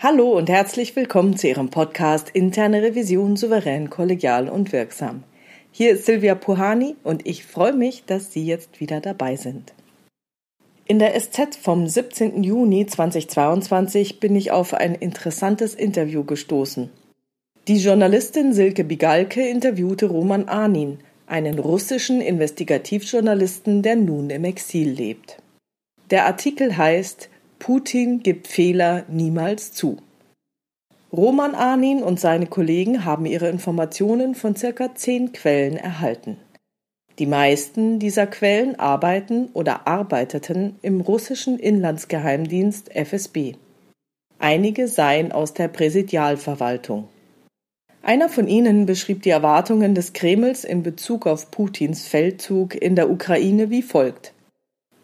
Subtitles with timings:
[0.00, 5.24] Hallo und herzlich willkommen zu Ihrem Podcast Interne Revision souverän, kollegial und wirksam.
[5.72, 9.74] Hier ist Silvia Puhani und ich freue mich, dass Sie jetzt wieder dabei sind.
[10.86, 12.44] In der SZ vom 17.
[12.44, 16.90] Juni 2022 bin ich auf ein interessantes Interview gestoßen.
[17.66, 25.42] Die Journalistin Silke Bigalke interviewte Roman Arnin, einen russischen Investigativjournalisten, der nun im Exil lebt.
[26.10, 29.98] Der Artikel heißt Putin gibt Fehler niemals zu.
[31.12, 36.36] Roman Arnin und seine Kollegen haben ihre Informationen von circa zehn Quellen erhalten.
[37.18, 43.54] Die meisten dieser Quellen arbeiten oder arbeiteten im russischen Inlandsgeheimdienst FSB.
[44.38, 47.08] Einige seien aus der Präsidialverwaltung.
[48.02, 53.10] Einer von ihnen beschrieb die Erwartungen des Kremls in Bezug auf Putins Feldzug in der
[53.10, 54.32] Ukraine wie folgt.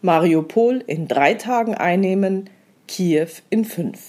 [0.05, 2.49] Mariupol in drei Tagen einnehmen,
[2.87, 3.99] Kiew in fünf.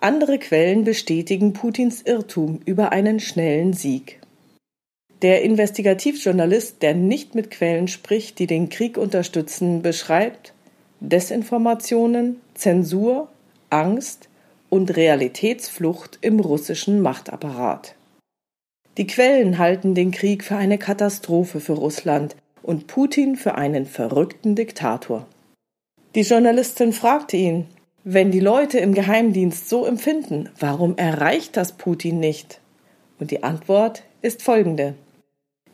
[0.00, 4.20] Andere Quellen bestätigen Putins Irrtum über einen schnellen Sieg.
[5.22, 10.52] Der Investigativjournalist, der nicht mit Quellen spricht, die den Krieg unterstützen, beschreibt
[11.00, 13.28] Desinformationen, Zensur,
[13.70, 14.28] Angst,
[14.68, 17.94] und Realitätsflucht im russischen Machtapparat.
[18.98, 24.54] Die Quellen halten den Krieg für eine Katastrophe für Russland und Putin für einen verrückten
[24.54, 25.26] Diktator.
[26.14, 27.66] Die Journalistin fragte ihn,
[28.04, 32.60] wenn die Leute im Geheimdienst so empfinden, warum erreicht das Putin nicht?
[33.20, 34.94] Und die Antwort ist folgende.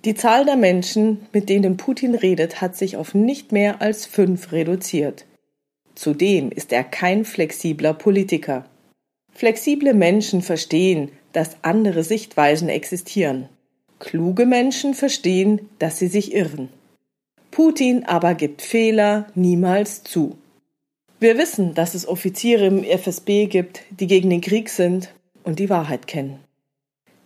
[0.05, 4.53] Die Zahl der Menschen, mit denen Putin redet, hat sich auf nicht mehr als fünf
[4.53, 5.25] reduziert.
[5.95, 8.65] Zudem ist er kein flexibler Politiker.
[9.33, 13.49] Flexible Menschen verstehen, dass andere Sichtweisen existieren.
[14.05, 16.69] Kluge Menschen verstehen, dass sie sich irren.
[17.51, 20.37] Putin aber gibt Fehler niemals zu.
[21.21, 25.09] Wir wissen, dass es Offiziere im FSB gibt, die gegen den Krieg sind
[25.43, 26.39] und die Wahrheit kennen.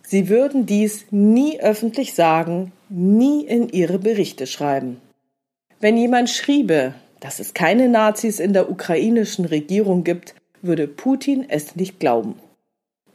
[0.03, 5.01] Sie würden dies nie öffentlich sagen, nie in ihre Berichte schreiben.
[5.81, 11.75] Wenn jemand schriebe, dass es keine Nazis in der ukrainischen Regierung gibt, würde Putin es
[11.75, 12.35] nicht glauben.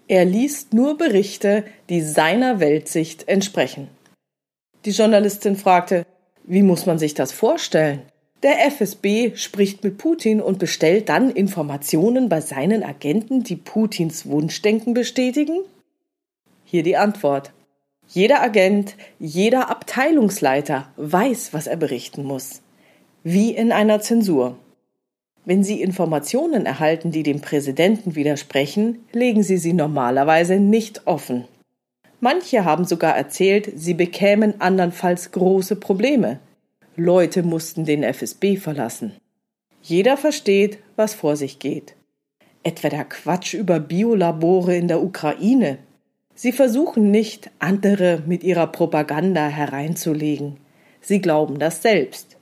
[0.07, 3.89] Er liest nur Berichte, die seiner Weltsicht entsprechen.
[4.85, 6.05] Die Journalistin fragte,
[6.45, 8.03] wie muss man sich das vorstellen?
[8.43, 14.93] Der FSB spricht mit Putin und bestellt dann Informationen bei seinen Agenten, die Putins Wunschdenken
[14.93, 15.61] bestätigen?
[16.67, 17.53] Hier die Antwort.
[18.07, 22.61] Jeder Agent, jeder Abteilungsleiter weiß, was er berichten muss.
[23.23, 24.59] Wie in einer Zensur.
[25.45, 31.45] Wenn Sie Informationen erhalten, die dem Präsidenten widersprechen, legen Sie sie normalerweise nicht offen.
[32.21, 36.41] Manche haben sogar erzählt, sie bekämen andernfalls große Probleme.
[36.97, 39.13] Leute mussten den FSB verlassen.
[39.83, 41.95] Jeder versteht, was vor sich geht.
[42.63, 45.77] Etwa der Quatsch über Biolabore in der Ukraine.
[46.35, 50.57] Sie versuchen nicht, andere mit ihrer Propaganda hereinzulegen.
[51.03, 52.39] Sie glauben das selbst.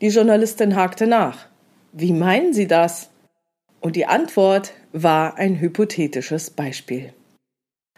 [0.00, 1.49] Die Journalistin hakte nach.
[1.92, 3.10] Wie meinen Sie das?
[3.80, 7.12] Und die Antwort war ein hypothetisches Beispiel.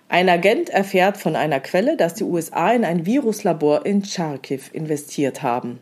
[0.08, 5.42] Ein Agent erfährt von einer Quelle, dass die USA in ein Viruslabor in Charkiw investiert
[5.42, 5.80] haben.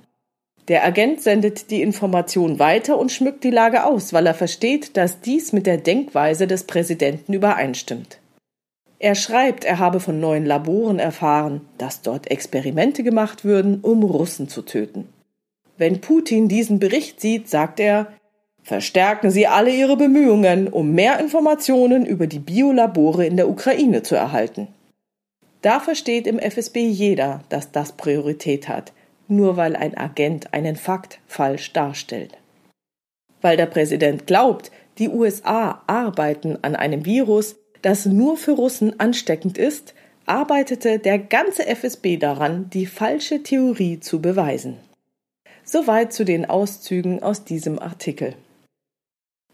[0.69, 5.21] Der Agent sendet die Information weiter und schmückt die Lage aus, weil er versteht, dass
[5.21, 8.19] dies mit der Denkweise des Präsidenten übereinstimmt.
[9.00, 14.48] Er schreibt, er habe von neuen Laboren erfahren, dass dort Experimente gemacht würden, um Russen
[14.48, 15.09] zu töten.
[15.80, 18.12] Wenn Putin diesen Bericht sieht, sagt er,
[18.62, 24.14] verstärken Sie alle Ihre Bemühungen, um mehr Informationen über die Biolabore in der Ukraine zu
[24.14, 24.68] erhalten.
[25.62, 28.92] Da versteht im FSB jeder, dass das Priorität hat,
[29.26, 32.36] nur weil ein Agent einen Fakt falsch darstellt.
[33.41, 39.56] Weil der Präsident glaubt, die USA arbeiten an einem Virus, das nur für Russen ansteckend
[39.56, 39.94] ist,
[40.26, 44.76] arbeitete der ganze FSB daran, die falsche Theorie zu beweisen.
[45.72, 48.34] Soweit zu den Auszügen aus diesem Artikel.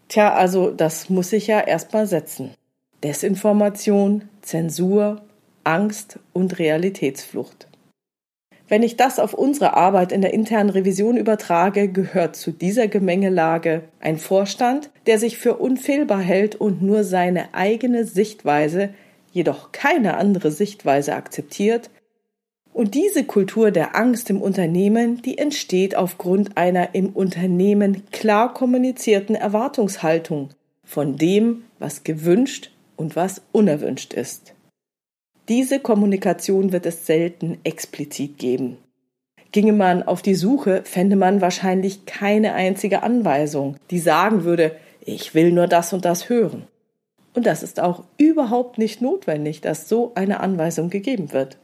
[0.07, 2.55] Tja, also das muss sich ja erstmal setzen.
[3.03, 5.21] Desinformation, Zensur,
[5.63, 7.67] Angst und Realitätsflucht.
[8.67, 13.83] Wenn ich das auf unsere Arbeit in der internen Revision übertrage, gehört zu dieser Gemengelage
[13.99, 18.89] ein Vorstand, der sich für unfehlbar hält und nur seine eigene Sichtweise,
[19.33, 21.91] jedoch keine andere Sichtweise akzeptiert,
[22.77, 29.33] und diese Kultur der Angst im Unternehmen, die entsteht aufgrund einer im Unternehmen klar kommunizierten
[29.33, 30.49] Erwartungshaltung
[30.83, 34.53] von dem, was gewünscht und was unerwünscht ist.
[35.49, 38.77] Diese Kommunikation wird es selten explizit geben.
[39.51, 45.33] Ginge man auf die Suche, fände man wahrscheinlich keine einzige Anweisung, die sagen würde, ich
[45.33, 46.67] will nur das und das hören.
[47.33, 51.57] Und das ist auch überhaupt nicht notwendig, dass so eine Anweisung gegeben wird.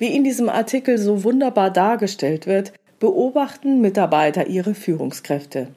[0.00, 5.68] Wie in diesem Artikel so wunderbar dargestellt wird, beobachten Mitarbeiter ihre Führungskräfte.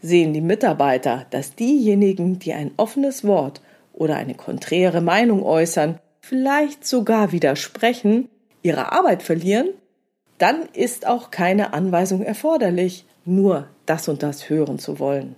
[0.00, 3.60] Sehen die Mitarbeiter, dass diejenigen, die ein offenes Wort
[3.92, 8.28] oder eine konträre Meinung äußern, vielleicht sogar widersprechen,
[8.62, 9.70] ihre Arbeit verlieren,
[10.38, 15.34] dann ist auch keine Anweisung erforderlich, nur das und das hören zu wollen.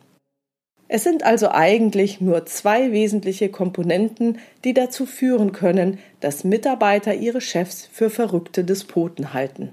[0.88, 7.43] Es sind also eigentlich nur zwei wesentliche Komponenten, die dazu führen können, dass Mitarbeiter ihre
[7.43, 9.73] Chefs für verrückte Despoten halten.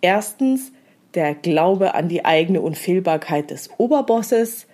[0.00, 0.72] Erstens
[1.14, 4.66] der Glaube an die eigene Unfehlbarkeit des Oberbosses,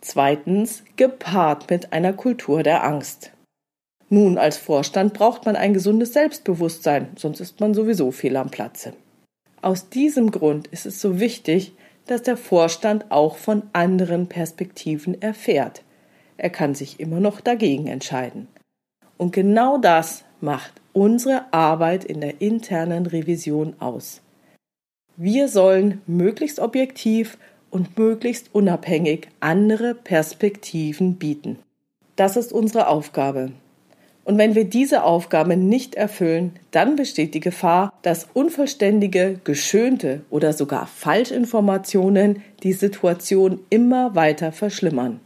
[0.00, 3.30] zweitens gepaart mit einer Kultur der Angst.
[4.10, 8.94] Nun, als Vorstand braucht man ein gesundes Selbstbewusstsein, sonst ist man sowieso fehl am Platze.
[9.60, 11.72] Aus diesem Grund ist es so wichtig,
[12.10, 15.82] dass der Vorstand auch von anderen Perspektiven erfährt.
[16.36, 18.48] Er kann sich immer noch dagegen entscheiden.
[19.16, 24.20] Und genau das macht unsere Arbeit in der internen Revision aus.
[25.16, 27.38] Wir sollen möglichst objektiv
[27.70, 31.58] und möglichst unabhängig andere Perspektiven bieten.
[32.16, 33.52] Das ist unsere Aufgabe.
[34.28, 40.52] Und wenn wir diese Aufgabe nicht erfüllen, dann besteht die Gefahr, dass unvollständige, geschönte oder
[40.52, 45.20] sogar Falschinformationen die Situation immer weiter verschlimmern.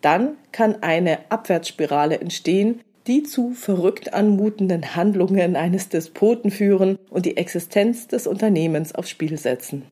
[0.00, 7.36] Dann kann eine Abwärtsspirale entstehen, die zu verrückt anmutenden Handlungen eines Despoten führen und die
[7.36, 9.82] Existenz des Unternehmens aufs Spiel setzen.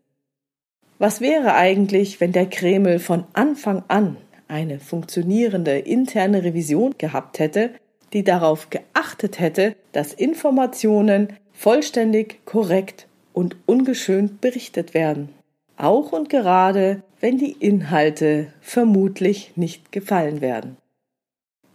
[0.99, 4.17] Was wäre eigentlich, wenn der Kreml von Anfang an
[4.49, 7.73] eine funktionierende interne Revision gehabt hätte,
[8.13, 15.31] die darauf geachtet hätte, dass Informationen vollständig, korrekt und ungeschönt berichtet werden.
[15.77, 20.77] Auch und gerade, wenn die Inhalte vermutlich nicht gefallen werden.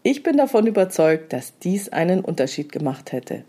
[0.03, 3.43] Ich bin davon überzeugt, dass dies einen Unterschied gemacht hätte.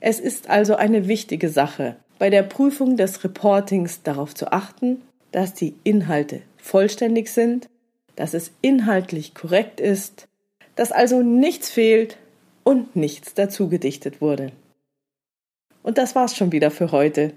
[0.00, 5.02] Es ist also eine wichtige Sache, bei der Prüfung des Reportings darauf zu achten,
[5.32, 7.68] dass die Inhalte vollständig sind,
[8.16, 10.28] dass es inhaltlich korrekt ist,
[10.78, 12.18] dass also nichts fehlt
[12.62, 14.52] und nichts dazu gedichtet wurde.
[15.82, 17.32] Und das war's schon wieder für heute.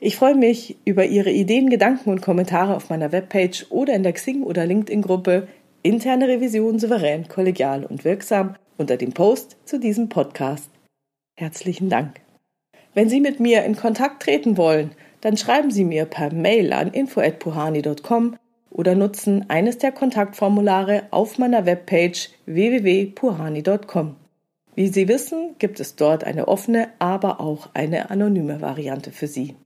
[0.00, 4.14] Ich freue mich über Ihre Ideen, Gedanken und Kommentare auf meiner Webpage oder in der
[4.14, 5.48] Xing- oder LinkedIn-Gruppe
[5.82, 10.70] Interne Revision souverän, kollegial und wirksam unter dem Post zu diesem Podcast.
[11.36, 12.20] Herzlichen Dank.
[12.94, 16.92] Wenn Sie mit mir in Kontakt treten wollen, dann schreiben Sie mir per Mail an
[16.92, 18.36] info@puhani.com
[18.78, 24.14] oder nutzen eines der Kontaktformulare auf meiner Webpage www.puhani.com.
[24.76, 29.56] Wie Sie wissen, gibt es dort eine offene, aber auch eine anonyme Variante für Sie.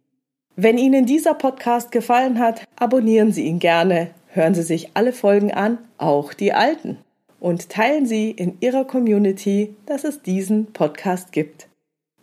[0.56, 5.52] Wenn Ihnen dieser Podcast gefallen hat, abonnieren Sie ihn gerne, hören Sie sich alle Folgen
[5.52, 6.96] an, auch die alten,
[7.38, 11.68] und teilen Sie in Ihrer Community, dass es diesen Podcast gibt.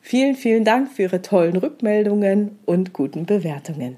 [0.01, 3.97] Vielen, vielen Dank für Ihre tollen Rückmeldungen und guten Bewertungen.